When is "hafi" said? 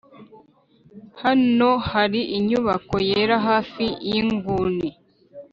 3.47-3.85